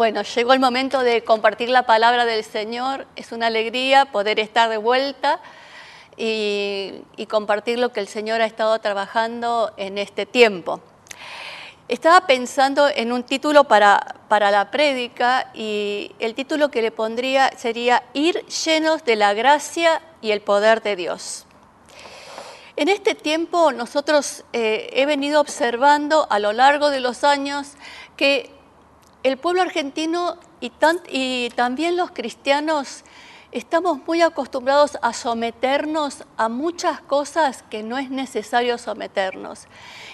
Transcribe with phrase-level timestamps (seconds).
[0.00, 3.06] Bueno, llegó el momento de compartir la palabra del Señor.
[3.16, 5.42] Es una alegría poder estar de vuelta
[6.16, 10.80] y, compartir lo que el Señor ha estado trabajando en este tiempo.
[11.86, 17.50] Estaba pensando en un título para, para la prédica y el título que le pondría
[17.58, 21.44] sería Ir llenos de la gracia y el poder de Dios.
[22.74, 27.72] En este tiempo nosotros eh, he venido observando a lo largo de los años
[28.16, 28.58] que
[29.22, 33.04] el pueblo argentino y, también los cristianos
[33.52, 39.66] estamos muy acostumbrados a someternos a muchas cosas que no es necesario someternos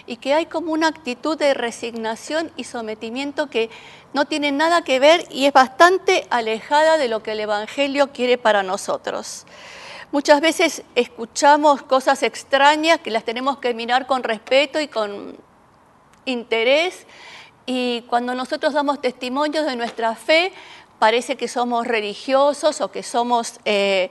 [0.06, 3.68] y que hay como una actitud de resignación y sometimiento que
[4.14, 8.38] no tiene nada que ver y es bastante alejada de lo que el Evangelio quiere
[8.38, 9.44] para nosotros.
[10.12, 15.36] Muchas veces escuchamos cosas extrañas que las tenemos que mirar con respeto y con
[16.24, 17.06] interés
[17.66, 20.52] y cuando nosotros damos testimonios de nuestra fe,
[21.00, 24.10] parece que somos religiosos o que somos eh,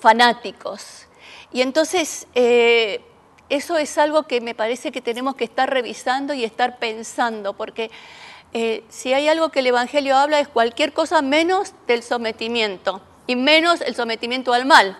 [0.00, 1.06] fanáticos.
[1.52, 3.02] Y entonces eh,
[3.48, 7.90] eso es algo que me parece que tenemos que estar revisando y estar pensando, porque
[8.52, 13.36] eh, si hay algo que el Evangelio habla es cualquier cosa menos del sometimiento y
[13.36, 14.96] menos el sometimiento al mal.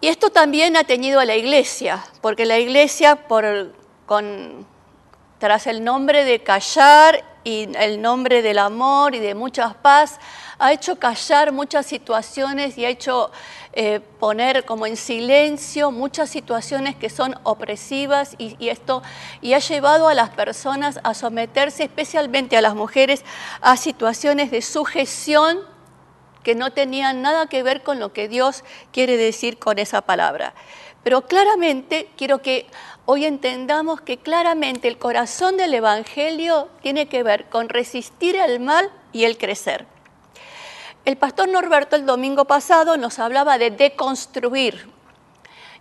[0.00, 3.72] Y esto también ha teñido a la iglesia, porque la iglesia por,
[4.06, 4.66] con
[5.42, 10.20] tras el nombre de callar y el nombre del amor y de mucha paz,
[10.56, 13.32] ha hecho callar muchas situaciones y ha hecho
[13.72, 19.02] eh, poner como en silencio muchas situaciones que son opresivas y, y, esto
[19.40, 23.24] y ha llevado a las personas a someterse, especialmente a las mujeres,
[23.60, 25.58] a situaciones de sujeción
[26.44, 30.54] que no tenían nada que ver con lo que Dios quiere decir con esa palabra.
[31.02, 32.68] Pero claramente quiero que
[33.06, 38.90] hoy entendamos que claramente el corazón del Evangelio tiene que ver con resistir al mal
[39.12, 39.86] y el crecer.
[41.04, 44.88] El pastor Norberto el domingo pasado nos hablaba de deconstruir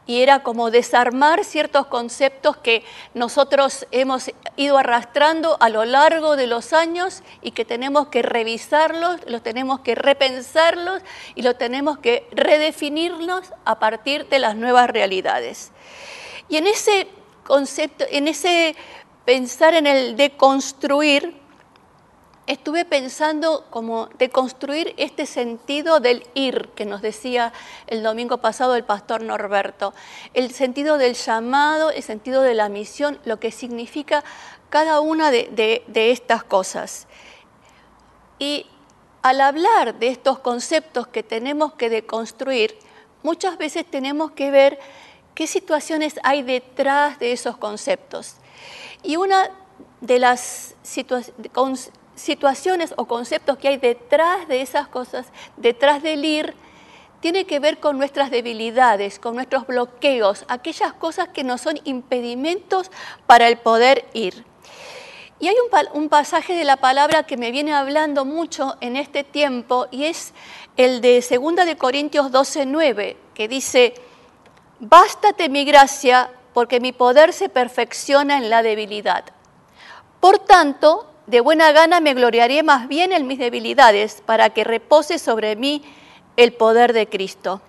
[0.07, 2.83] y era como desarmar ciertos conceptos que
[3.13, 9.21] nosotros hemos ido arrastrando a lo largo de los años y que tenemos que revisarlos,
[9.27, 11.03] los tenemos que repensarlos
[11.35, 15.71] y lo tenemos que redefinirnos a partir de las nuevas realidades.
[16.51, 17.07] Y en ese
[17.45, 18.75] concepto, en ese
[19.23, 21.39] pensar en el deconstruir,
[22.45, 27.53] estuve pensando como deconstruir este sentido del ir que nos decía
[27.87, 29.93] el domingo pasado el pastor Norberto,
[30.33, 34.21] el sentido del llamado, el sentido de la misión, lo que significa
[34.69, 37.07] cada una de, de estas cosas.
[38.39, 38.65] Y
[39.21, 42.77] al hablar de estos conceptos que tenemos que deconstruir,
[43.23, 44.79] muchas veces tenemos que ver
[45.41, 48.35] qué situaciones hay detrás de esos conceptos.
[49.01, 49.49] Y una
[49.99, 50.75] de las
[52.13, 55.25] situaciones o conceptos que hay detrás de esas cosas,
[55.57, 56.53] detrás del ir,
[57.21, 62.91] tiene que ver con nuestras debilidades, con nuestros bloqueos, aquellas cosas que nos son impedimentos
[63.25, 64.45] para el poder ir.
[65.39, 65.55] Y hay
[65.95, 70.35] un, pasaje de la palabra que me viene hablando mucho en este tiempo y es
[70.77, 73.95] el de 2 de Corintios 12, 9, que dice,
[74.83, 79.25] Bástate mi gracia, porque mi poder se perfecciona en la debilidad.
[80.19, 85.19] Por tanto, de buena gana me gloriaré más bien en mis debilidades, para que repose
[85.19, 85.83] sobre mí
[86.35, 87.61] el poder de Cristo.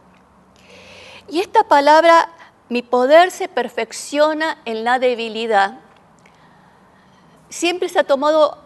[1.29, 2.31] Y esta palabra,
[2.71, 5.81] mi poder se perfecciona en la debilidad,
[7.51, 8.57] siempre se ha tomado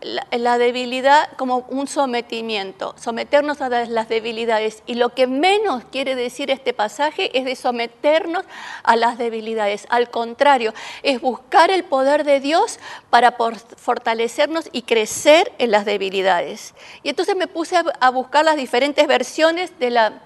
[0.00, 4.82] la, debilidad como un sometimiento, someternos a las debilidades.
[4.86, 8.44] Y lo que menos quiere decir este pasaje es de someternos
[8.82, 9.86] a las debilidades.
[9.88, 12.78] Al contrario, es buscar el poder de Dios
[13.10, 13.36] para
[13.76, 16.74] fortalecernos y crecer en las debilidades.
[17.02, 20.22] Y entonces me puse a buscar las diferentes versiones de la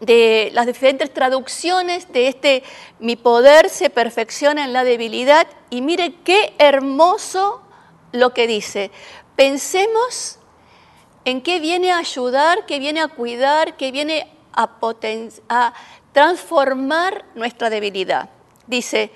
[0.00, 2.64] de las diferentes traducciones de este
[2.98, 7.62] mi poder se perfecciona en la debilidad y mire qué hermoso
[8.12, 8.90] lo que dice.
[9.36, 10.38] Pensemos
[11.24, 14.70] en qué viene a ayudar, qué viene a cuidar, qué viene a,
[15.48, 15.74] a
[16.12, 18.30] transformar nuestra debilidad.
[18.66, 19.10] Dice,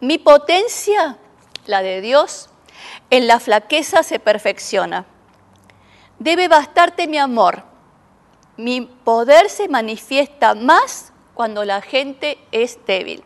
[0.00, 1.18] mi potencia,
[1.66, 2.50] la de Dios,
[3.10, 5.06] en la flaqueza se perfecciona.
[6.18, 7.62] Debe bastarte mi amor.
[8.56, 13.22] Mi poder se manifiesta más cuando la gente es débil.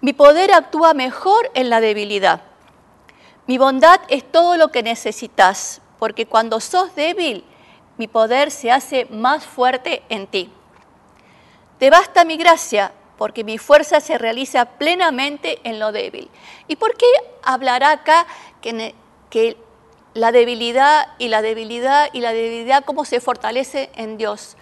[0.00, 2.42] Mi poder actúa mejor en la debilidad.
[3.48, 7.46] Mi bondad es todo lo que necesitas, porque cuando sos débil,
[7.96, 10.52] mi poder se hace más fuerte en ti.
[11.78, 16.28] Te basta mi gracia, porque mi fuerza se realiza plenamente en lo débil.
[16.66, 17.06] ¿Y por qué
[17.42, 18.26] hablará acá
[18.60, 19.56] que,
[20.12, 24.58] la debilidad y la debilidad y la debilidad, cómo se fortalece en Dios?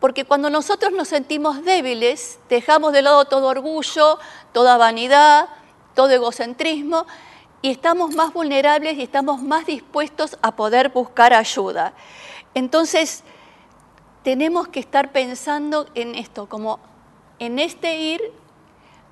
[0.00, 4.18] Porque cuando nosotros nos sentimos débiles, dejamos de lado todo orgullo,
[4.54, 5.50] toda vanidad,
[5.94, 7.04] todo egocentrismo,
[7.62, 11.92] y estamos más vulnerables y estamos más dispuestos a poder buscar ayuda.
[12.54, 13.22] Entonces,
[14.22, 16.80] tenemos que estar pensando en esto, como
[17.38, 18.20] en este ir,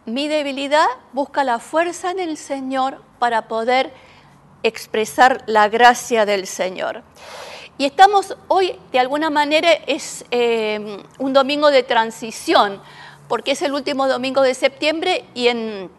[0.07, 3.93] mi debilidad busca la fuerza en el Señor para poder
[4.63, 7.03] expresar la gracia del Señor.
[7.77, 12.81] Y estamos hoy, de alguna manera, es eh, un domingo de transición,
[13.29, 15.91] porque es el último domingo de septiembre y en,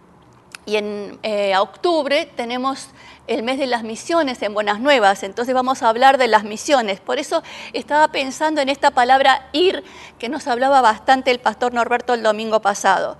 [0.69, 2.89] y en eh, octubre tenemos
[3.25, 6.99] el mes de las misiones en Buenas Nuevas, entonces vamos a hablar de las misiones.
[6.99, 7.41] Por eso
[7.73, 9.83] estaba pensando en esta palabra ir,
[10.19, 13.17] que nos hablaba bastante el pastor Norberto el domingo pasado.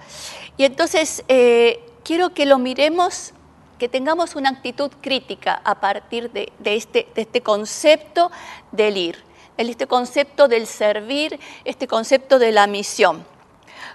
[0.58, 3.34] Y entonces eh, quiero que lo miremos,
[3.80, 8.30] que tengamos una actitud crítica a partir de, este, de este concepto
[8.72, 9.24] del ir,
[9.58, 13.26] este concepto del servir, este concepto de la misión.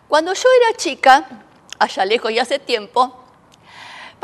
[0.09, 1.29] Cuando yo era chica,
[1.79, 3.24] allá lejos y hace tiempo,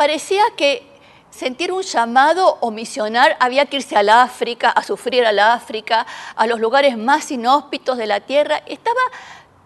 [0.00, 0.82] parecía que
[1.28, 6.06] sentir un llamado o misionar, había que irse al África, a sufrir al África,
[6.36, 8.62] a los lugares más inhóspitos de la tierra.
[8.64, 8.98] Estaba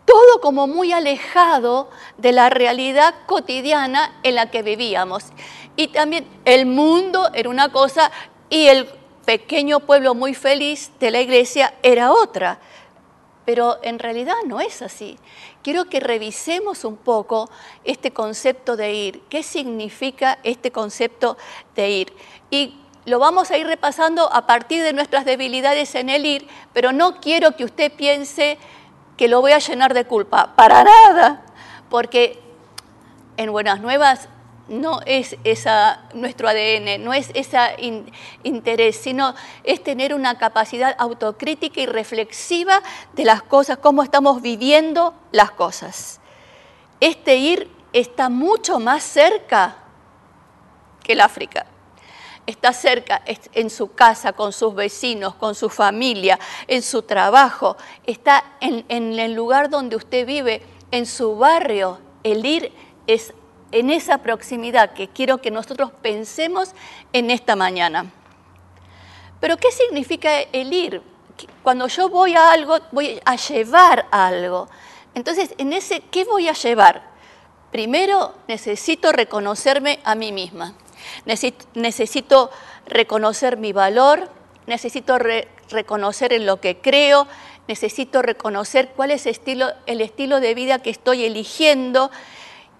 [0.04, 1.88] todo como muy alejado
[2.18, 5.26] de la realidad cotidiana en la que vivíamos.
[5.76, 8.10] Y también el mundo era una cosa
[8.50, 8.88] y el
[9.24, 12.58] pequeño pueblo muy feliz de la iglesia era otra.
[13.44, 15.18] Pero en realidad no es así
[15.64, 17.50] quiero que revisemos un poco
[17.82, 19.22] este concepto de ir.
[19.30, 21.36] ¿Qué significa este concepto
[21.74, 22.12] de ir?
[22.50, 26.92] Y lo vamos a ir repasando a partir de nuestras debilidades en el ir, pero
[26.92, 28.58] no quiero que usted piense
[29.16, 30.54] que lo voy a llenar de culpa.
[30.54, 31.42] Para nada.
[31.88, 32.38] Porque
[33.38, 34.28] en Buenas Nuevas
[34.68, 37.58] no es esa, nuestro ADN, no es ese
[38.42, 42.82] interés, sino es tener una capacidad autocrítica y reflexiva
[43.12, 46.20] de las cosas, cómo estamos viviendo las cosas.
[47.00, 49.76] Este ir está mucho más cerca
[51.02, 51.66] que el África.
[52.46, 53.22] Está cerca
[53.54, 56.38] en su casa, con sus vecinos, con su familia,
[56.68, 61.98] en su trabajo, está en, en el lugar donde usted vive, en su barrio.
[62.22, 62.70] El ir
[63.06, 63.32] es
[63.74, 66.70] en esa proximidad que quiero que nosotros pensemos
[67.12, 68.06] en esta mañana.
[69.40, 71.02] Pero ¿qué significa el ir?
[71.64, 74.68] Cuando yo voy a algo, voy a llevar algo.
[75.14, 77.02] Entonces, en ese, ¿qué voy a llevar?
[77.72, 80.74] Primero, necesito reconocerme a mí misma.
[81.74, 82.52] Necesito,
[82.86, 84.30] reconocer mi valor,
[84.66, 87.26] necesito reconocer en lo que creo,
[87.66, 92.12] necesito reconocer cuál es el estilo de vida que estoy eligiendo,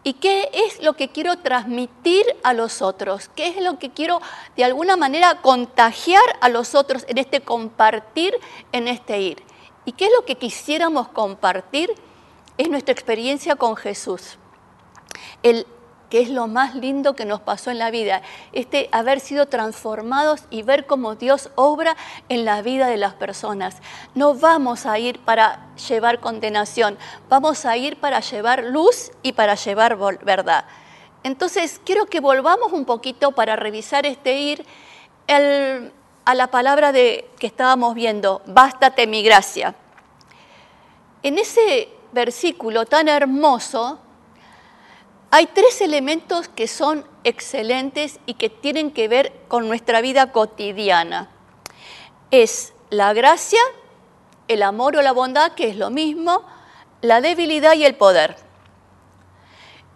[0.06, 3.30] ¿Y qué es lo que quiero transmitir a los otros?
[3.34, 4.20] ¿Qué es lo que quiero
[4.54, 8.34] de alguna manera contagiar a los otros en este compartir,
[8.72, 9.42] en este ir?
[9.86, 11.90] ¿Y qué es lo que quisiéramos compartir?
[12.58, 14.36] Es nuestra experiencia con Jesús.
[15.42, 15.66] El
[16.10, 20.44] que es lo más lindo que nos pasó en la vida, este haber sido transformados
[20.50, 21.96] y ver cómo Dios obra
[22.28, 23.76] en la vida de las personas.
[24.14, 29.54] No vamos a ir para llevar condenación, vamos a ir para llevar luz y para
[29.54, 30.64] llevar verdad.
[31.22, 34.64] Entonces, quiero que volvamos un poquito para revisar este ir
[35.26, 39.74] a la palabra de, que estábamos viendo, bástate mi gracia.
[41.22, 43.98] En ese versículo tan hermoso,
[45.36, 51.28] hay tres elementos que son excelentes y que tienen que ver con nuestra vida cotidiana.
[52.30, 53.58] Es la gracia,
[54.46, 56.44] el amor o la bondad, que es lo mismo,
[57.00, 58.36] la debilidad y el poder.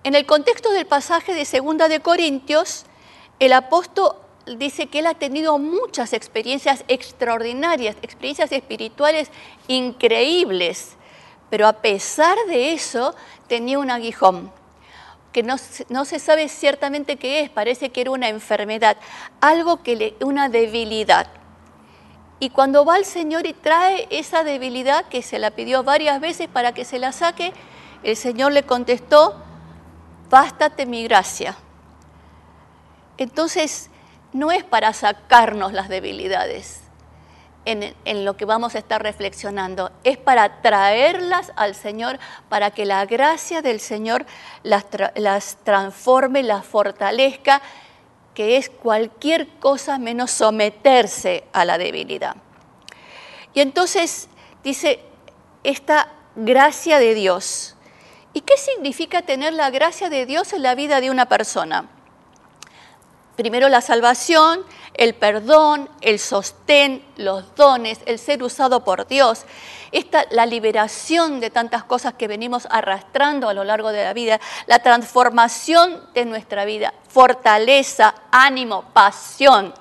[0.02, 2.84] En el contexto del pasaje de Segunda de Corintios,
[3.38, 4.16] el apóstol
[4.56, 9.30] dice que él ha tenido muchas experiencias extraordinarias, experiencias espirituales
[9.68, 10.96] increíbles,
[11.48, 13.14] pero a pesar de eso
[13.46, 14.57] tenía un aguijón
[15.32, 18.96] que no, se sabe ciertamente qué es, parece que era una enfermedad,
[19.40, 21.28] algo que le, una debilidad.
[22.40, 26.48] Y cuando va al Señor y trae esa debilidad que se la pidió varias veces
[26.48, 27.52] para que se la saque,
[28.02, 29.42] el Señor le contestó,
[30.30, 31.56] bástate mi gracia.
[33.18, 33.90] Entonces,
[34.32, 36.87] no es para sacarnos las debilidades
[37.64, 43.04] en, lo que vamos a estar reflexionando, es para traerlas al Señor, para que la
[43.04, 44.24] gracia del Señor
[44.62, 44.86] las,
[45.16, 47.60] las transforme, las fortalezca
[48.34, 52.36] que es cualquier cosa menos someterse a la debilidad.
[53.52, 54.28] Y entonces
[54.62, 55.00] dice
[55.64, 57.74] esta gracia de Dios.
[58.32, 61.88] ¿Y qué significa tener la gracia de Dios en la vida de una persona?
[63.38, 64.64] Primero la salvación,
[64.94, 69.44] el perdón, el sostén, los dones, el ser usado por Dios,
[69.92, 74.40] esta, la liberación de tantas cosas que venimos arrastrando a lo largo de la vida,
[74.66, 79.72] la transformación de nuestra vida, fortaleza, ánimo, pasión.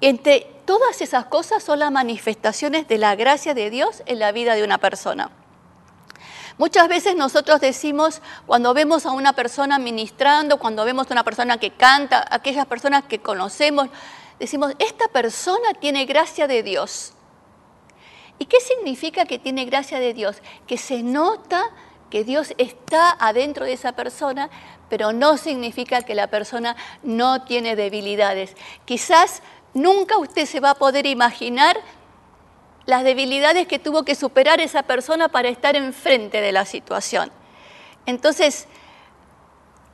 [0.00, 4.54] Entre todas esas cosas son las manifestaciones de la gracia de Dios en la vida
[4.54, 5.30] de una persona.
[6.58, 11.58] Muchas veces nosotros decimos, cuando vemos a una persona ministrando, cuando vemos a una persona
[11.58, 13.88] que canta, aquellas personas que conocemos,
[14.38, 17.12] decimos, esta persona tiene gracia de Dios.
[18.38, 20.38] ¿Y qué significa que tiene gracia de Dios?
[20.66, 21.62] Que se nota
[22.10, 24.48] que Dios está adentro de esa persona,
[24.88, 28.54] pero no significa que la persona no tiene debilidades.
[28.84, 29.42] Quizás
[29.74, 31.76] nunca usted se va a poder imaginar
[32.86, 37.30] las debilidades que tuvo que superar esa persona para estar enfrente de la situación.
[38.06, 38.68] Entonces,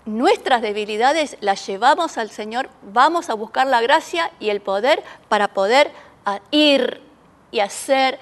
[0.05, 5.49] nuestras debilidades las llevamos al Señor, vamos a buscar la gracia y el poder para
[5.49, 5.91] poder
[6.51, 7.01] ir
[7.51, 8.19] y hacer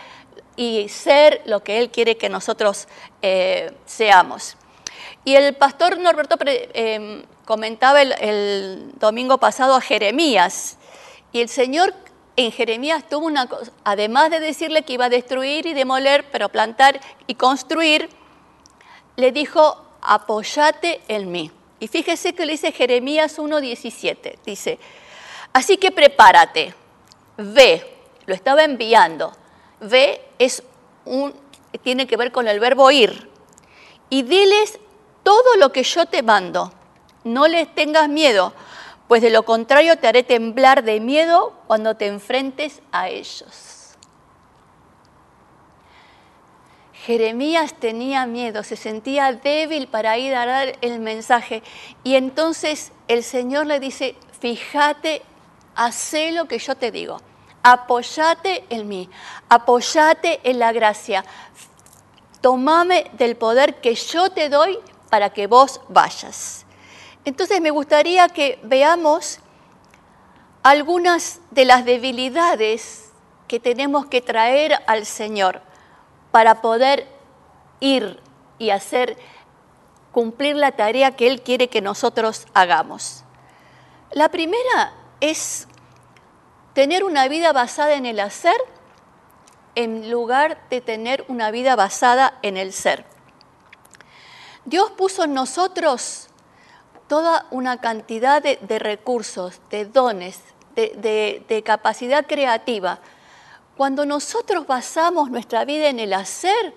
[0.57, 2.87] y ser lo que Él quiere que nosotros
[3.23, 4.57] eh, seamos.
[5.25, 10.77] Y el pastor Norberto eh, comentaba el, el domingo pasado a Jeremías,
[11.33, 11.95] y el Señor
[12.45, 16.49] en Jeremías tuvo una cosa, además de decirle que iba a destruir y demoler, pero
[16.49, 18.09] plantar y construir,
[19.17, 21.51] le dijo, apoyate en mí.
[21.81, 24.79] Y fíjese que le dice Jeremías 1.17, dice,
[25.53, 26.75] así que prepárate,
[27.37, 27.87] ve,
[28.25, 29.33] lo estaba enviando,
[29.81, 30.63] ve es
[31.05, 31.35] un,
[31.83, 33.29] tiene que ver con el verbo ir,
[34.09, 34.79] y diles
[35.23, 36.73] todo lo que yo te mando,
[37.25, 38.55] no les tengas miedo,
[39.11, 43.97] pues de lo contrario te haré temblar de miedo cuando te enfrentes a ellos.
[46.93, 51.65] Jeremías tenía miedo, se sentía débil para ir a dar el mensaje
[52.05, 55.23] y entonces el Señor le dice, fíjate,
[55.75, 57.21] haz lo que yo te digo,
[57.65, 59.11] apoyate en mí,
[59.49, 61.25] apoyate en la gracia,
[62.41, 66.65] tomame del poder que yo te doy para que vos vayas.
[67.25, 69.41] Entonces me gustaría que veamos
[70.63, 73.11] algunas de las debilidades
[73.47, 75.61] que tenemos que traer al Señor
[76.31, 77.07] para poder
[77.81, 78.21] ir
[78.59, 79.19] y hacer
[80.13, 83.25] cumplir la tarea que Él quiere que nosotros hagamos.
[84.13, 85.69] La primera es
[86.73, 88.57] tener una vida basada en el hacer
[89.75, 93.05] en lugar de tener una vida basada en el ser.
[94.65, 96.30] Dios puso en nosotros
[97.11, 100.39] toda una cantidad de, recursos, de dones,
[100.77, 103.01] de, capacidad creativa.
[103.77, 106.73] Cuando nosotros basamos nuestra vida en el hacer,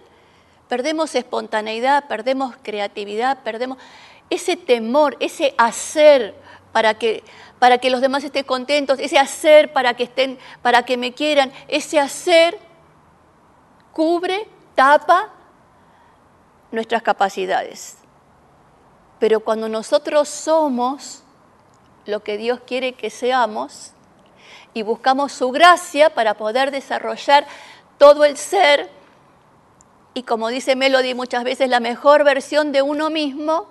[0.67, 3.77] perdemos espontaneidad, perdemos creatividad, perdemos
[4.31, 6.33] ese temor, ese hacer
[6.71, 7.23] para que,
[7.59, 11.53] para que los demás estén contentos, ese hacer para que estén, para que me quieran,
[11.67, 12.57] ese hacer
[13.91, 15.29] cubre, tapa
[16.71, 18.02] nuestras capacidades.
[19.23, 21.23] Pero cuando nosotros somos
[22.05, 23.93] lo que Dios quiere que seamos
[24.73, 27.47] y buscamos su gracia para poder desarrollar
[27.97, 28.89] todo el ser,
[30.13, 33.67] y como dice Melody muchas veces, la mejor versión de uno mismo,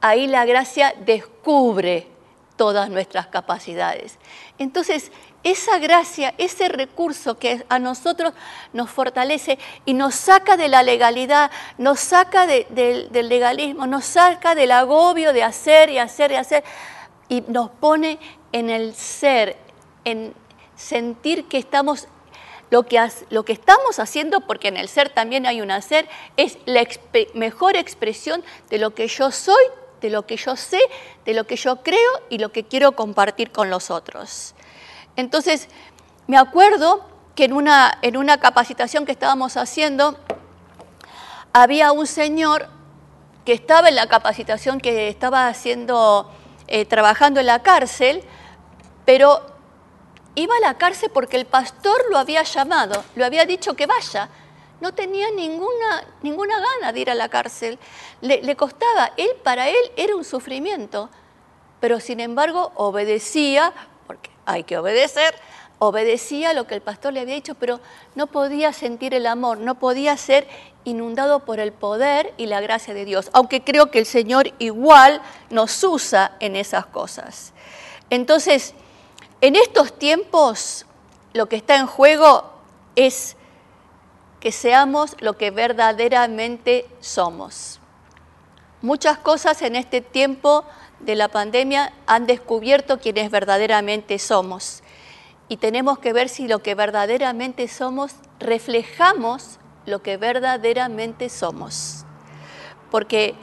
[0.00, 2.08] ahí la gracia descubre
[2.56, 4.18] todas nuestras capacidades.
[4.58, 8.34] Entonces, esa gracia, ese recurso que a nosotros
[8.72, 14.72] nos fortalece y nos saca de la legalidad, nos saca del legalismo, nos saca del
[14.72, 16.64] agobio de hacer y hacer y hacer,
[17.28, 18.18] y nos pone
[18.52, 19.56] en el ser,
[20.04, 20.34] en
[20.76, 22.08] sentir que estamos,
[22.70, 26.58] lo que, lo que estamos haciendo, porque en el ser también hay un hacer, es
[26.66, 26.86] la
[27.34, 29.64] mejor expresión de lo que yo soy,
[30.00, 30.80] de lo que yo sé,
[31.24, 34.54] de lo que yo creo y lo que quiero compartir con los otros.
[35.16, 35.68] Entonces,
[36.26, 40.18] me acuerdo que en una, en una capacitación que estábamos haciendo,
[41.52, 42.68] había un señor
[43.44, 46.30] que estaba en la capacitación que estaba haciendo,
[46.68, 48.22] eh, trabajando en la cárcel,
[49.04, 49.40] pero
[50.34, 54.28] iba a la cárcel porque el pastor lo había llamado, lo había dicho que vaya.
[54.80, 57.78] No tenía ninguna, ninguna gana de ir a la cárcel.
[58.22, 61.10] Le, costaba, él para él era un sufrimiento,
[61.80, 63.74] pero sin embargo obedecía,
[64.52, 65.34] hay que obedecer,
[65.78, 67.80] obedecía lo que el pastor le había dicho, pero
[68.14, 70.46] no podía sentir el amor, no podía ser
[70.84, 75.22] inundado por el poder y la gracia de Dios, aunque creo que el Señor igual
[75.48, 77.52] nos usa en esas cosas.
[78.10, 78.74] Entonces,
[79.40, 80.84] en estos tiempos,
[81.32, 82.52] lo que está en juego
[82.94, 83.36] es
[84.40, 87.80] que seamos lo que verdaderamente somos.
[88.82, 90.64] Muchas cosas en este tiempo
[91.00, 94.82] de la pandemia han descubierto quienes verdaderamente somos.
[95.48, 102.04] Y tenemos que ver si lo que verdaderamente somos reflejamos lo que verdaderamente somos.
[102.90, 103.34] Porque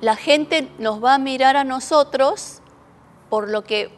[0.00, 2.60] la gente nos va a mirar a nosotros
[3.30, 3.90] por lo que,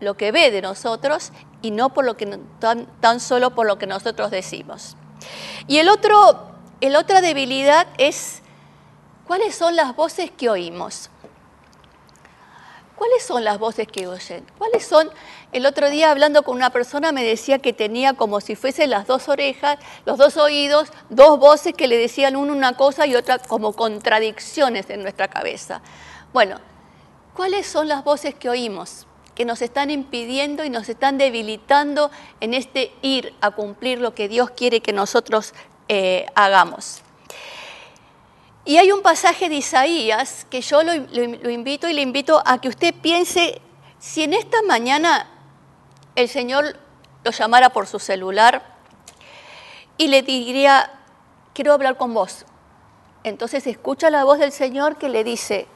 [0.00, 2.26] lo que ve de nosotros y no por lo que,
[2.58, 4.96] tan, tan solo por lo que nosotros decimos.
[5.66, 6.52] Y el otro,
[6.98, 8.42] otra debilidad es
[9.26, 11.10] cuáles son las voces que oímos.
[13.00, 14.44] ¿Cuáles son las voces que oyen?
[14.58, 15.08] ¿Cuáles son?
[15.52, 19.06] El otro día hablando con una persona me decía que tenía como si fuesen las
[19.06, 23.38] dos orejas, los dos oídos, dos voces que le decían una una cosa y otra
[23.38, 25.80] como contradicciones en nuestra cabeza.
[26.34, 26.58] Bueno,
[27.32, 29.06] ¿cuáles son las voces que oímos?
[29.34, 34.28] que nos están impidiendo y nos están debilitando en este ir a cumplir lo que
[34.28, 35.54] Dios quiere que nosotros
[35.88, 37.00] eh, hagamos.
[38.64, 42.68] Y hay un pasaje de Isaías que yo lo, invito y le invito a que
[42.68, 43.60] usted piense
[43.98, 45.28] si en esta mañana
[46.14, 46.76] el Señor
[47.24, 48.62] lo llamara por su celular
[49.96, 50.90] y le diría,
[51.54, 52.44] quiero hablar con vos.
[53.24, 55.66] Entonces escucha la voz del Señor que le dice,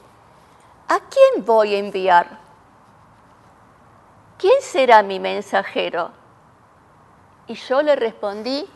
[0.88, 2.38] ¿a quién voy a enviar?
[4.38, 6.10] ¿Quién será mi mensajero?
[7.46, 8.66] Y yo le respondí,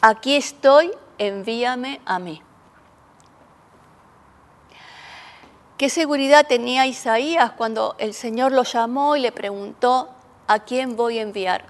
[0.00, 2.43] aquí estoy, envíame a mí.
[5.76, 10.08] ¿Qué seguridad tenía Isaías cuando el Señor lo llamó y le preguntó,
[10.46, 11.64] ¿a quién voy a enviar?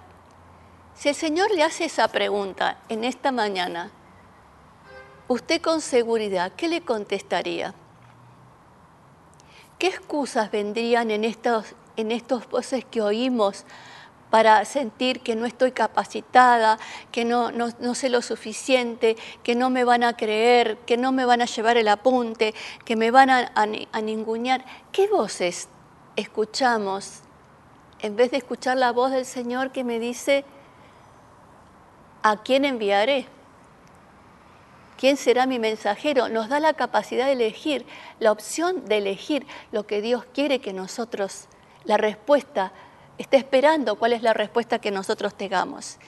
[0.94, 3.90] Si el Señor le hace esa pregunta en esta mañana,
[5.26, 7.72] usted con seguridad, ¿qué le contestaría?
[9.78, 13.64] ¿Qué excusas vendrían en estos, en estos voces que oímos
[14.34, 16.76] para sentir que no estoy capacitada,
[17.12, 17.52] que no,
[17.94, 21.76] sé lo suficiente, que no me van a creer, que no me van a llevar
[21.76, 22.52] el apunte,
[22.84, 24.64] que me van a, a, ningunear.
[24.90, 25.68] ¿Qué voces
[26.16, 27.20] escuchamos
[28.00, 30.44] en vez de escuchar la voz del Señor que me dice,
[32.24, 33.28] ¿a quién enviaré?
[34.98, 36.28] ¿Quién será mi mensajero?
[36.28, 37.86] Nos da la capacidad de elegir,
[38.18, 41.46] la opción de elegir lo que Dios quiere que nosotros,
[41.84, 42.72] la respuesta
[43.18, 45.98] está esperando cuál es la respuesta que nosotros tengamos.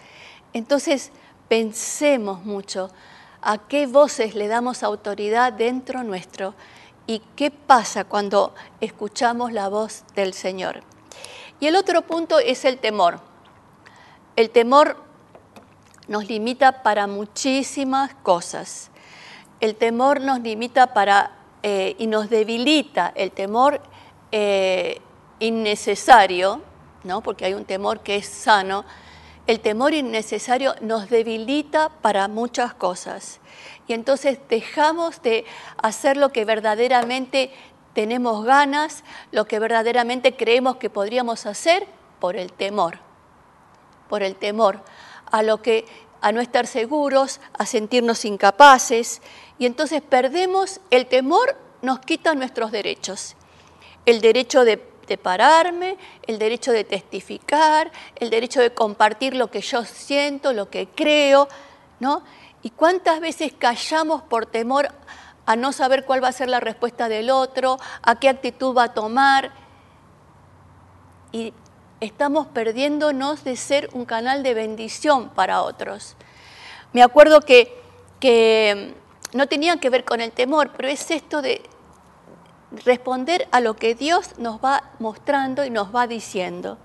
[0.52, 1.12] Entonces,
[1.48, 2.90] pensemos mucho
[3.42, 6.54] a qué voces le damos autoridad dentro nuestro
[7.06, 10.82] y qué pasa cuando escuchamos la voz del Señor.
[11.60, 13.20] Y el otro punto es el temor.
[14.34, 14.96] El temor
[16.08, 18.90] nos limita para muchísimas cosas.
[19.60, 23.12] El temor nos limita para eh, y nos debilita.
[23.14, 23.80] El temor
[24.32, 25.00] eh,
[25.38, 26.62] innecesario
[27.06, 27.22] ¿no?
[27.22, 28.84] porque hay un temor que es sano,
[29.46, 33.40] el temor innecesario nos debilita para muchas cosas.
[33.86, 35.44] Y entonces dejamos de
[35.78, 37.52] hacer lo que verdaderamente
[37.94, 41.86] tenemos ganas, lo que verdaderamente creemos que podríamos hacer
[42.18, 42.98] por el temor,
[44.08, 44.82] por el temor
[45.30, 45.86] a lo que
[46.20, 49.22] a no estar seguros, a sentirnos incapaces
[49.58, 53.36] y entonces perdemos el temor nos quita nuestros derechos.
[54.06, 59.60] El derecho de de pararme, el derecho de testificar, el derecho de compartir lo que
[59.60, 61.48] yo siento, lo que creo,
[62.00, 62.22] ¿no?
[62.62, 64.88] ¿Y cuántas veces callamos por temor
[65.46, 68.84] a no saber cuál va a ser la respuesta del otro, a qué actitud va
[68.84, 69.52] a tomar?
[71.32, 71.52] Y
[72.00, 76.16] estamos perdiéndonos de ser un canal de bendición para otros.
[76.92, 77.80] Me acuerdo que,
[78.20, 78.94] que
[79.32, 81.62] no tenía que ver con el temor, pero es esto de
[82.70, 86.78] responder a lo que Dios nos va mostrando y nos va diciendo.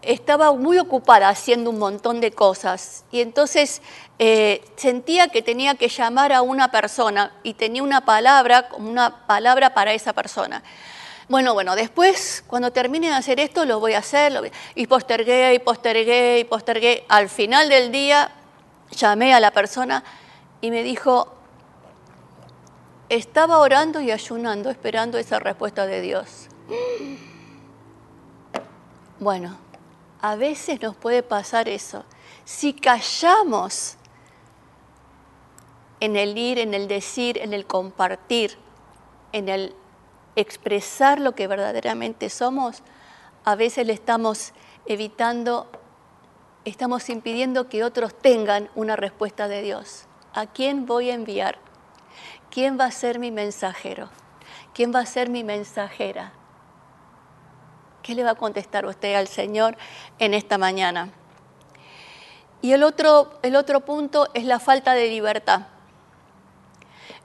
[0.00, 3.82] Estaba muy ocupada haciendo un montón de cosas y entonces
[4.18, 9.74] eh, sentía que tenía que llamar a una persona y tenía una palabra, una palabra
[9.74, 10.62] para esa persona.
[11.28, 15.58] Bueno, bueno, después cuando termine de hacer esto lo voy a hacer y postergué y
[15.60, 17.04] postergué y postergué.
[17.08, 18.32] Al final del día
[18.90, 20.02] llamé a la persona
[20.60, 21.32] y me dijo,
[23.12, 26.48] estaba orando y ayunando, esperando esa respuesta de Dios.
[29.20, 29.58] Bueno,
[30.24, 32.04] A veces nos puede pasar eso.
[32.44, 33.96] Si callamos
[35.98, 38.56] en el ir, en el decir, en el compartir,
[39.32, 39.74] en el
[40.36, 42.84] expresar lo que verdaderamente somos,
[43.44, 44.52] a veces le estamos
[44.86, 45.66] evitando,
[46.64, 50.04] estamos impidiendo que otros tengan una respuesta de Dios.
[50.34, 51.58] ¿A quién voy a enviar?
[52.52, 54.10] ¿Quién va a ser mi mensajero?
[54.74, 56.34] ¿Quién va a ser mi mensajera?
[58.02, 59.74] ¿Qué le va a contestar usted al Señor
[60.18, 61.08] en esta mañana?
[62.60, 65.62] Y el otro, el otro punto es la falta de libertad.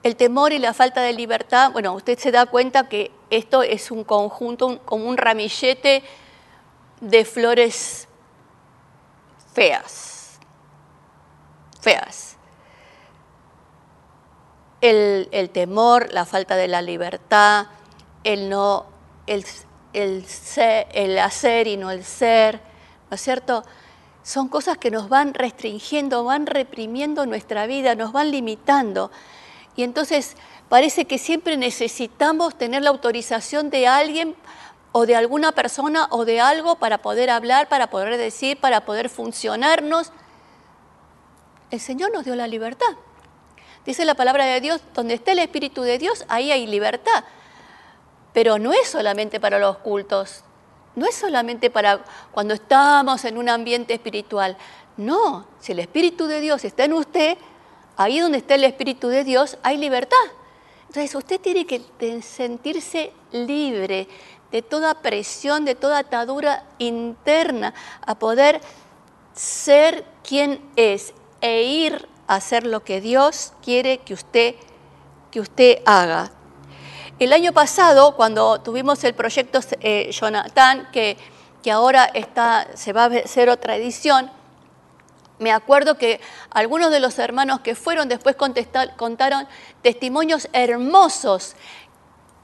[0.01, 3.91] El temor y la falta de libertad, bueno, usted se da cuenta que esto es
[3.91, 6.03] un conjunto, como un ramillete
[7.01, 8.07] de flores
[9.53, 10.39] feas,
[11.81, 12.36] feas.
[14.81, 17.67] El, temor, la falta de la libertad,
[18.23, 18.85] el no,
[19.25, 19.45] el,
[19.93, 20.25] el,
[20.93, 22.61] el hacer y no el ser,
[23.09, 23.63] ¿no es cierto?
[24.23, 29.09] Son cosas que nos van restringiendo, van reprimiendo nuestra vida, nos van limitando.
[29.75, 30.35] Y entonces
[30.69, 34.35] parece que siempre necesitamos tener la autorización de alguien
[34.91, 39.09] o de alguna persona o de algo para poder hablar, para poder decir, para poder
[39.09, 40.11] funcionarnos.
[41.69, 42.97] El Señor nos dio la libertad.
[43.87, 47.23] Dice la palabra de Dios, donde esté el Espíritu de Dios, ahí hay libertad.
[48.33, 50.43] Pero no es solamente para los cultos,
[50.93, 54.57] no es solamente para cuando estamos en un ambiente espiritual.
[54.97, 57.37] No, si el Espíritu de Dios está en usted,
[57.95, 60.17] ahí donde está el Espíritu de Dios hay libertad.
[60.87, 61.81] Entonces usted tiene que
[62.21, 64.09] sentirse libre
[64.51, 67.73] de toda presión, de toda atadura interna,
[68.05, 68.59] a poder
[69.33, 74.55] ser quien es e ir hacer lo que Dios quiere que usted,
[75.31, 76.31] que usted haga.
[77.19, 81.17] El año pasado, cuando tuvimos el proyecto eh, Jonathan, que,
[81.63, 84.29] que ahora está, se va a hacer otra edición,
[85.39, 89.47] me acuerdo que algunos de los hermanos que fueron después contaron
[89.81, 91.55] testimonios hermosos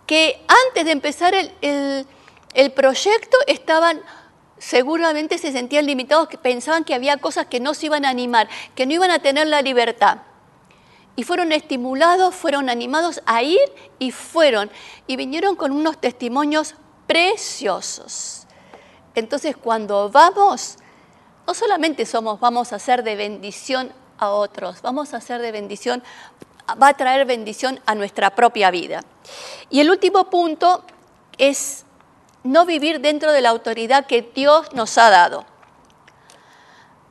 [0.05, 2.05] que antes de empezar el,
[2.53, 4.01] el, proyecto estaban
[4.63, 8.47] seguramente se sentían limitados, que pensaban que había cosas que no se iban a animar,
[8.75, 10.19] que no iban a tener la libertad.
[11.17, 13.59] Y fueron estimulados, fueron animados a ir
[13.99, 14.71] y fueron.
[15.05, 16.75] Y vinieron con unos testimonios
[17.07, 18.47] preciosos.
[19.15, 20.77] Entonces cuando vamos,
[21.45, 26.01] no solamente somos, vamos a ser de bendición a otros, vamos a ser de bendición,
[26.81, 29.01] va a traer bendición a nuestra propia vida.
[29.69, 30.85] Y el último punto
[31.37, 31.82] es
[32.43, 35.45] no vivir dentro de la autoridad que Dios nos ha dado.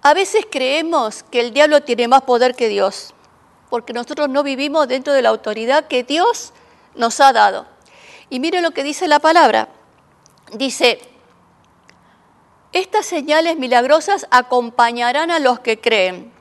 [0.03, 3.15] A veces creemos que el diablo tiene más poder que Dios,
[3.71, 6.53] porque nosotros no vivimos dentro de la autoridad que Dios
[6.95, 7.67] nos ha dado.
[8.29, 9.69] Y mire lo que dice la palabra.
[10.53, 11.01] Dice,
[12.73, 16.33] estas señales milagrosas acompañarán a los que creen.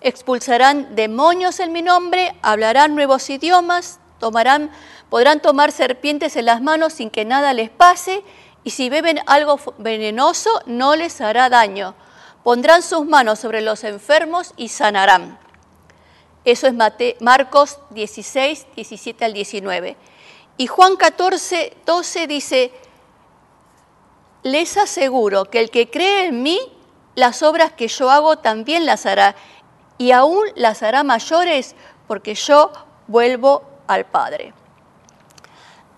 [0.00, 4.70] Expulsarán demonios en mi nombre, hablarán nuevos idiomas, tomarán,
[5.10, 8.22] podrán tomar serpientes en las manos sin que nada les pase,
[8.64, 11.94] y si beben algo venenoso no les hará daño.
[12.42, 15.38] Pondrán sus manos sobre los enfermos y sanarán.
[16.44, 16.74] Eso es
[17.20, 19.96] Marcos 16, 17 al 19.
[20.56, 22.72] Y Juan 14, 12 dice,
[24.42, 26.60] les aseguro que el que cree en mí,
[27.14, 29.34] las obras que yo hago también las hará,
[29.96, 31.74] y aún las hará mayores,
[32.06, 32.70] porque yo
[33.06, 34.52] vuelvo al Padre.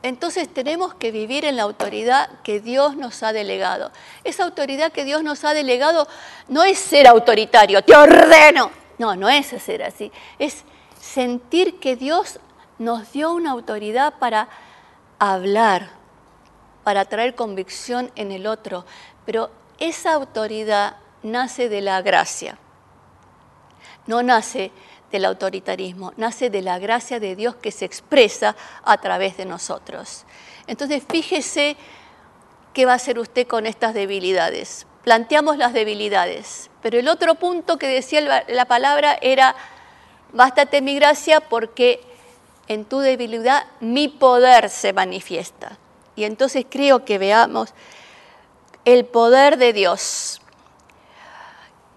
[0.06, 3.90] Entonces tenemos que vivir en la autoridad que Dios nos ha delegado.
[4.22, 6.06] Esa autoridad que Dios nos ha delegado
[6.46, 8.70] no es ser autoritario, te ordeno.
[8.98, 10.12] No, no es ser así.
[10.38, 10.62] Es
[11.00, 12.38] sentir que Dios
[12.78, 14.48] nos dio una autoridad para
[15.18, 15.90] hablar,
[16.84, 18.86] para traer convicción en el otro,
[19.24, 22.58] pero esa autoridad nace de la gracia,
[24.06, 24.70] no nace
[25.10, 30.24] del autoritarismo, nace de la gracia de Dios que se expresa a través de nosotros.
[30.66, 31.76] Entonces, fíjese
[32.72, 34.86] qué va a hacer usted con estas debilidades.
[35.04, 39.54] Planteamos las debilidades, pero el otro punto que decía la palabra era,
[40.32, 42.00] bástate mi gracia porque
[42.68, 45.78] en tu debilidad mi poder se manifiesta.
[46.16, 47.72] Y entonces creo que veamos
[48.84, 50.40] el poder de Dios.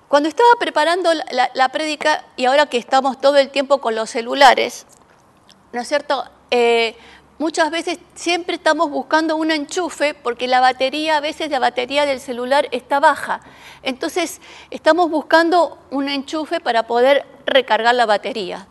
[0.10, 4.88] Cuando estaba preparando la, prédica y ahora que estamos todo el tiempo con los celulares,
[5.72, 6.26] ¿no es cierto?
[6.50, 6.98] Eh,
[7.38, 12.20] muchas veces siempre estamos buscando un enchufe porque la batería, a veces la batería del
[12.20, 13.42] celular está baja.
[13.84, 14.42] Entonces
[14.72, 18.68] estamos buscando un enchufe para poder recargar la batería.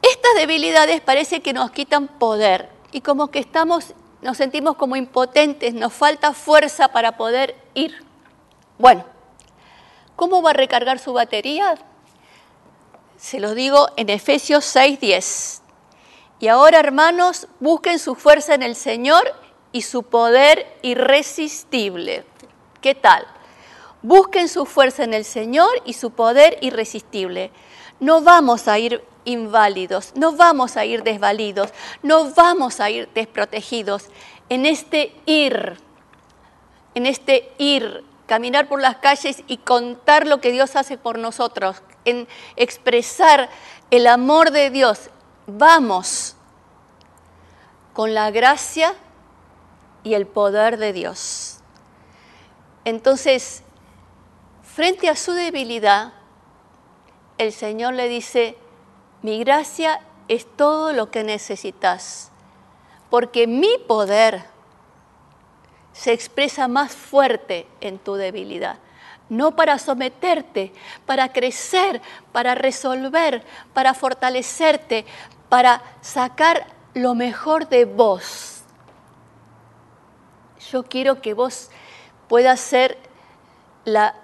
[0.00, 5.74] Estas debilidades parece que nos quitan poder y como que estamos nos sentimos como impotentes,
[5.74, 8.02] nos falta fuerza para poder ir
[8.78, 9.04] Bueno,
[10.20, 11.78] ¿cómo va a recargar su batería?
[13.16, 15.62] Se los digo en Efesios 6:10.
[16.40, 19.34] Y ahora, hermanos, busquen su fuerza en el Señor
[19.72, 22.26] y su poder irresistible.
[22.82, 23.26] ¿Qué tal?
[24.02, 27.50] Busquen su fuerza en el Señor y su poder irresistible.
[27.98, 34.04] No vamos a ir inválidos, no vamos a ir desvalidos, no vamos a ir desprotegidos.
[34.50, 35.78] En este ir,
[36.94, 41.82] en este ir, caminar por las calles y contar lo que Dios hace por nosotros,
[42.04, 43.50] en expresar
[43.90, 45.10] el amor de Dios,
[45.48, 46.36] vamos
[47.92, 48.94] con la gracia
[50.04, 51.58] y el poder de Dios.
[52.84, 53.64] Entonces,
[54.62, 56.12] frente a su debilidad,
[57.36, 58.56] el Señor le dice,
[59.22, 62.30] mi gracia es todo lo que necesitas,
[63.10, 64.44] porque mi poder
[65.92, 68.78] se expresa más fuerte en tu debilidad.
[69.28, 70.72] No para someterte,
[71.06, 72.00] para crecer,
[72.32, 75.04] para resolver, para fortalecerte,
[75.48, 78.62] para sacar lo mejor de vos.
[80.70, 81.70] Yo quiero que vos
[82.28, 82.98] puedas ser
[83.84, 84.14] la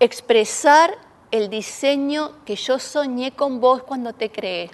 [0.00, 0.96] expresar
[1.30, 4.70] el diseño que yo soñé con vos cuando te creé.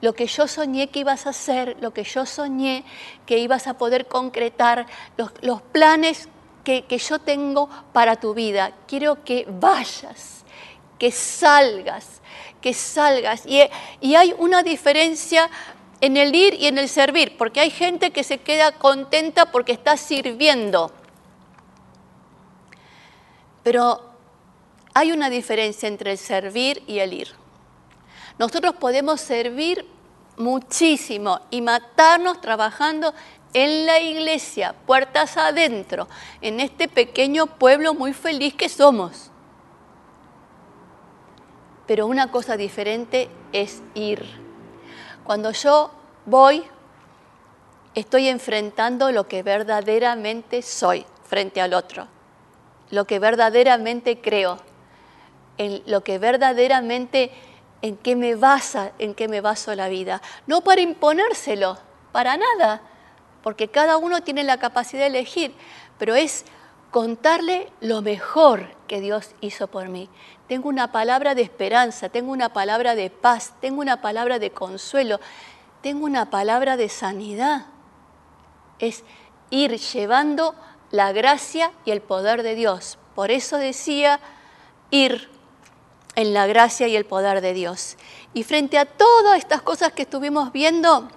[0.00, 2.84] Lo que yo soñé que ibas a hacer, lo que yo soñé
[3.26, 6.28] que ibas a poder concretar, los, planes
[6.62, 8.72] que, yo tengo para tu vida.
[8.86, 10.44] Quiero que vayas,
[10.98, 12.20] que salgas,
[12.60, 13.44] que salgas.
[13.46, 13.62] Y,
[14.00, 15.50] y hay una diferencia
[16.00, 19.72] en el ir y en el servir, porque hay gente que se queda contenta porque
[19.72, 20.92] está sirviendo.
[23.64, 24.08] Pero
[24.94, 27.47] hay una diferencia entre el servir y el ir.
[28.38, 29.86] Nosotros podemos servir
[30.36, 33.12] muchísimo y matarnos trabajando
[33.52, 36.06] en la iglesia, puertas adentro,
[36.40, 39.30] en este pequeño pueblo muy feliz que somos.
[41.86, 44.48] Pero una cosa diferente es ir
[45.28, 45.90] cuando yo
[46.24, 46.64] voy,
[47.94, 52.08] estoy enfrentando lo que verdaderamente soy frente al otro,
[52.88, 54.56] lo que verdaderamente creo,
[55.58, 57.30] en lo que verdaderamente
[57.82, 60.20] en qué me basa, en qué me baso la vida.
[60.46, 61.78] No para imponérselo,
[62.12, 62.82] para nada,
[63.42, 65.54] porque cada uno tiene la capacidad de elegir,
[65.98, 66.44] pero es
[66.90, 70.08] contarle lo mejor que Dios hizo por mí.
[70.48, 75.20] Tengo una palabra de esperanza, tengo una palabra de paz, tengo una palabra de consuelo,
[75.82, 77.66] tengo una palabra de sanidad.
[78.78, 79.04] Es
[79.50, 80.54] ir llevando
[80.90, 82.98] la gracia y el poder de Dios.
[83.14, 84.20] Por eso decía
[84.90, 85.28] ir
[86.14, 87.96] en la gracia y el poder de Dios.
[88.34, 91.08] Y frente a todas estas cosas que estuvimos viendo,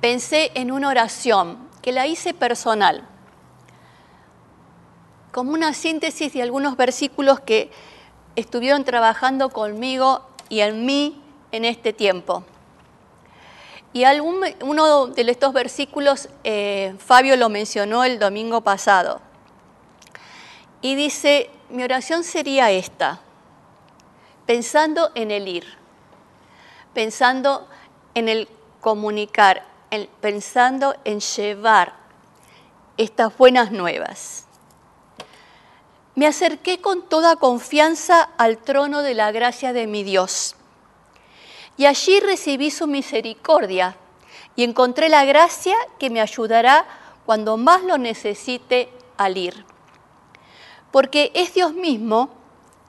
[0.00, 3.08] pensé en una oración que la hice personal
[5.34, 7.72] como una síntesis de algunos versículos que
[8.36, 12.44] estuvieron trabajando conmigo y en mí en este tiempo.
[13.92, 19.20] Y algún, uno de estos versículos eh, Fabio lo mencionó el domingo pasado.
[20.80, 23.20] Y dice, mi oración sería esta,
[24.46, 25.66] pensando en el ir,
[26.92, 27.68] pensando
[28.14, 28.48] en el
[28.80, 29.64] comunicar,
[30.20, 31.94] pensando en llevar
[32.96, 34.44] estas buenas nuevas
[36.14, 40.54] me acerqué con toda confianza al trono de la gracia de mi Dios.
[41.76, 43.96] Y allí recibí su misericordia
[44.54, 46.86] y encontré la gracia que me ayudará
[47.26, 49.64] cuando más lo necesite al ir.
[50.92, 52.30] Porque es Dios mismo,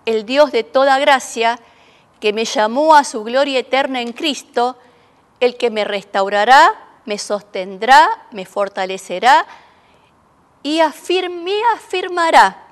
[0.06, 1.60] el Dios de toda gracia,
[2.20, 4.78] que me llamó a su gloria eterna en Cristo,
[5.40, 6.74] el que me restaurará,
[7.06, 9.46] me sostendrá, me fortalecerá
[10.64, 10.80] y
[11.30, 12.64] me afirmará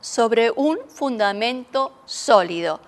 [0.00, 2.80] sobre un fundamento sólido,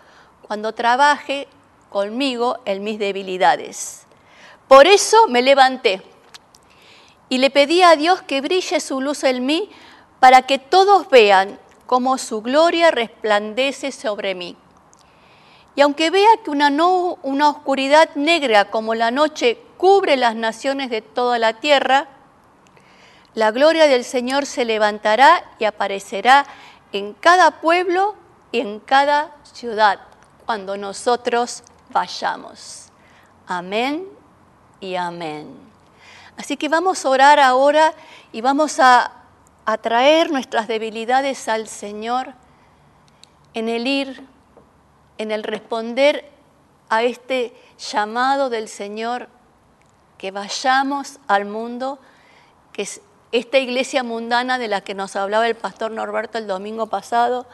[0.42, 1.48] cuando trabaje
[1.90, 4.06] conmigo en mis debilidades.
[4.68, 6.02] Por eso me levanté
[7.28, 9.70] y le pedí a Dios que brille su luz en mí
[10.20, 11.58] para que todos vean
[11.88, 14.57] cómo su gloria resplandece sobre mí.
[15.74, 21.38] Y aunque vea que una oscuridad negra como la noche cubre las naciones de toda
[21.38, 22.09] la tierra,
[23.33, 26.44] la gloria del Señor se levantará y aparecerá
[26.92, 28.16] en cada pueblo
[28.53, 30.01] y en cada ciudad
[30.44, 32.90] cuando nosotros vayamos.
[33.46, 34.07] Amén
[34.81, 35.57] y amén.
[36.37, 37.94] Así que vamos a orar ahora
[38.31, 39.17] y vamos a,
[39.76, 42.33] traer nuestras debilidades al Señor
[43.52, 44.26] en el ir,
[45.18, 46.31] en el responder
[46.88, 49.28] a este llamado del Señor,
[50.16, 51.98] que vayamos al mundo,
[52.72, 52.88] que
[53.31, 57.46] esta iglesia mundana de la que nos hablaba el pastor Norberto el domingo pasado,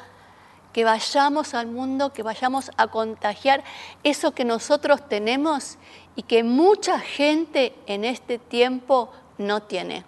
[0.73, 3.65] que vayamos al mundo, que vayamos a contagiar
[4.03, 5.79] eso que nosotros tenemos
[6.17, 10.05] y que mucha gente en este tiempo no tiene.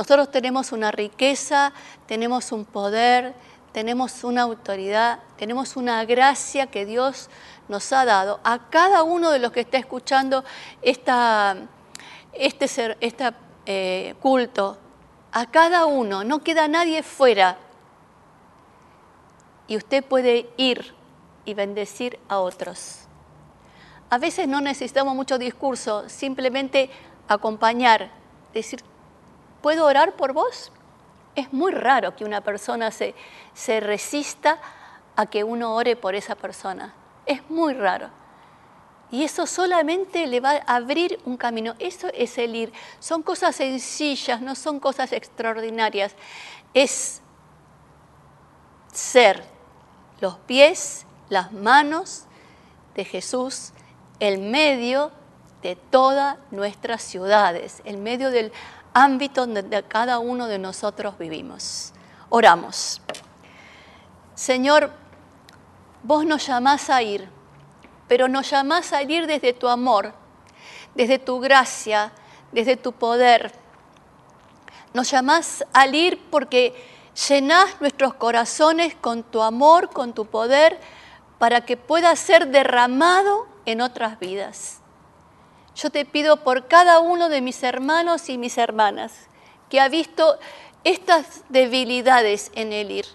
[0.00, 1.74] Nosotros tenemos una riqueza,
[2.06, 3.34] tenemos un poder,
[3.70, 7.28] tenemos una autoridad, tenemos una gracia que Dios
[7.68, 10.42] nos ha dado a cada uno de los que está escuchando
[10.80, 11.54] esta,
[12.32, 13.30] este, este
[13.66, 14.78] eh, culto,
[15.32, 17.58] a cada uno, no queda nadie fuera.
[19.68, 20.94] Y usted puede ir
[21.44, 23.00] y bendecir a otros.
[24.08, 26.88] A veces no necesitamos mucho discurso, simplemente
[27.28, 28.10] acompañar,
[28.54, 28.82] decir,
[29.62, 30.72] ¿puedo orar por vos?
[31.34, 33.14] Es muy raro que una persona se,
[33.54, 34.58] se resista
[35.16, 36.94] a que uno ore por esa persona.
[37.26, 38.10] Es muy raro.
[39.10, 41.74] Y eso solamente le va a abrir un camino.
[41.78, 42.72] Eso es el ir.
[43.00, 46.14] Son cosas sencillas, no son cosas extraordinarias.
[46.74, 47.20] Es
[48.92, 49.44] ser
[50.20, 52.24] los pies, las manos
[52.94, 53.72] de Jesús,
[54.20, 55.10] el medio
[55.62, 58.52] de todas nuestras ciudades, el medio del
[58.94, 61.92] ámbito donde cada uno de nosotros vivimos.
[62.28, 63.00] Oramos.
[64.34, 64.92] Señor,
[66.02, 67.40] vos nos llamás a ir
[68.10, 70.12] pero nos llamás a ir desde tu amor,
[70.96, 72.10] desde tu gracia,
[72.50, 73.52] desde tu poder.
[74.92, 76.74] Nos llamás a ir porque
[77.28, 80.80] llenás nuestros corazones con tu amor, con tu poder,
[81.38, 84.79] para que pueda ser derramado en otras vidas.
[85.74, 89.12] Yo te pido por cada uno de mis hermanos y mis hermanas
[89.68, 90.38] que ha visto
[90.84, 93.06] estas debilidades en el ir,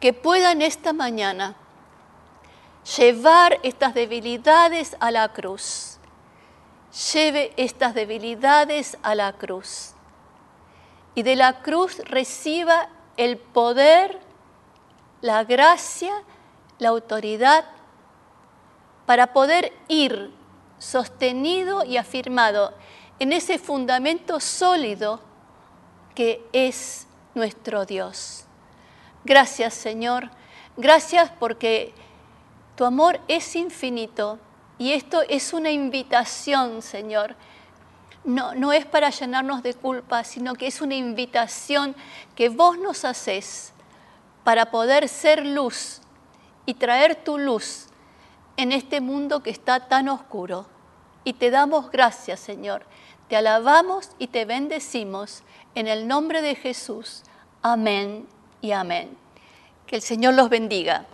[0.00, 1.56] que puedan esta mañana
[2.96, 5.98] llevar estas debilidades a la cruz.
[7.12, 9.94] Lleve estas debilidades a la cruz.
[11.16, 14.20] Y de la cruz reciba el poder,
[15.20, 16.12] la gracia,
[16.78, 17.64] la autoridad
[19.06, 20.32] para poder ir
[20.84, 22.74] sostenido y afirmado
[23.18, 25.20] en ese fundamento sólido
[26.14, 28.44] que es nuestro Dios.
[29.24, 30.30] Gracias Señor,
[30.76, 31.94] gracias porque
[32.76, 34.38] tu amor es infinito
[34.76, 37.34] y esto es una invitación, Señor.
[38.24, 41.94] No, no es para llenarnos de culpa, sino que es una invitación
[42.34, 43.72] que vos nos haces
[44.42, 46.00] para poder ser luz
[46.66, 47.86] y traer tu luz
[48.56, 50.73] en este mundo que está tan oscuro.
[51.24, 52.84] Y te damos gracias, Señor.
[53.28, 55.42] Te alabamos y te bendecimos
[55.74, 57.22] en el nombre de Jesús.
[57.62, 58.26] Amén
[58.60, 59.16] y amén.
[59.86, 61.06] Que el Señor los bendiga.